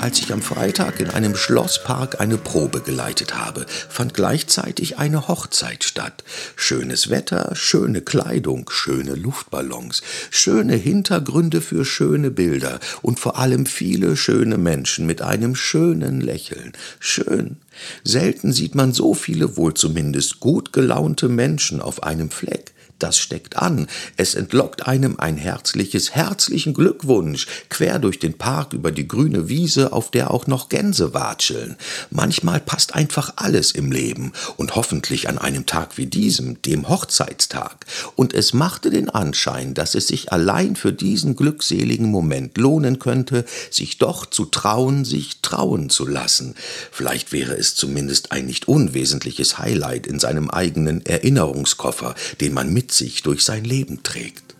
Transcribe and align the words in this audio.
Als 0.00 0.18
ich 0.18 0.32
am 0.32 0.42
Freitag 0.42 1.00
in 1.00 1.08
einem 1.08 1.34
Schlosspark 1.34 2.20
eine 2.20 2.36
Probe 2.36 2.80
geleitet 2.80 3.34
habe, 3.34 3.64
fand 3.88 4.12
gleichzeitig 4.12 4.98
eine 4.98 5.28
Hochzeit 5.28 5.82
statt. 5.82 6.24
Schönes 6.56 7.08
Wetter, 7.08 7.54
schöne 7.54 8.02
Kleidung, 8.02 8.68
schöne 8.70 9.14
Luftballons, 9.14 10.02
schöne 10.30 10.74
Hintergründe 10.74 11.60
für 11.60 11.84
schöne 11.84 12.30
Bilder 12.30 12.80
und 13.00 13.18
vor 13.18 13.38
allem 13.38 13.64
viele 13.64 14.16
schöne 14.16 14.58
Menschen 14.58 15.06
mit 15.06 15.22
einem 15.22 15.56
schönen 15.56 16.20
Lächeln. 16.20 16.72
Schön. 17.00 17.56
Selten 18.02 18.52
sieht 18.52 18.74
man 18.74 18.92
so 18.92 19.14
viele 19.14 19.56
wohl 19.56 19.74
zumindest 19.74 20.40
gut 20.40 20.72
gelaunte 20.72 21.28
Menschen 21.28 21.80
auf 21.80 22.02
einem 22.02 22.30
Fleck 22.30 22.74
das 23.04 23.18
steckt 23.18 23.58
an. 23.58 23.86
Es 24.16 24.34
entlockt 24.34 24.86
einem 24.86 25.16
ein 25.18 25.36
herzliches, 25.36 26.14
herzlichen 26.14 26.72
Glückwunsch, 26.72 27.46
quer 27.68 27.98
durch 27.98 28.18
den 28.18 28.38
Park 28.38 28.72
über 28.72 28.90
die 28.92 29.06
grüne 29.06 29.50
Wiese, 29.50 29.92
auf 29.92 30.10
der 30.10 30.30
auch 30.30 30.46
noch 30.46 30.70
Gänse 30.70 31.12
watscheln. 31.12 31.76
Manchmal 32.08 32.60
passt 32.60 32.94
einfach 32.94 33.34
alles 33.36 33.72
im 33.72 33.92
Leben 33.92 34.32
und 34.56 34.74
hoffentlich 34.74 35.28
an 35.28 35.36
einem 35.36 35.66
Tag 35.66 35.98
wie 35.98 36.06
diesem, 36.06 36.62
dem 36.62 36.88
Hochzeitstag. 36.88 37.84
Und 38.16 38.32
es 38.32 38.54
machte 38.54 38.88
den 38.88 39.10
Anschein, 39.10 39.74
dass 39.74 39.94
es 39.94 40.06
sich 40.06 40.32
allein 40.32 40.74
für 40.74 40.94
diesen 40.94 41.36
glückseligen 41.36 42.10
Moment 42.10 42.56
lohnen 42.56 43.00
könnte, 43.00 43.44
sich 43.70 43.98
doch 43.98 44.24
zu 44.24 44.46
trauen, 44.46 45.04
sich 45.04 45.42
trauen 45.42 45.90
zu 45.90 46.06
lassen. 46.06 46.54
Vielleicht 46.90 47.32
wäre 47.32 47.54
es 47.54 47.74
zumindest 47.74 48.32
ein 48.32 48.46
nicht 48.46 48.66
unwesentliches 48.66 49.58
Highlight 49.58 50.06
in 50.06 50.18
seinem 50.18 50.48
eigenen 50.48 51.04
Erinnerungskoffer, 51.04 52.14
den 52.40 52.54
man 52.54 52.72
mit 52.72 52.93
sich 52.94 53.22
durch 53.22 53.44
sein 53.44 53.64
Leben 53.64 54.02
trägt. 54.02 54.53